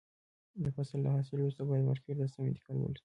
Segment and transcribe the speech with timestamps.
[0.63, 2.99] د فصل له حاصل وروسته باید مارکېټ ته سمه انتقال ولري.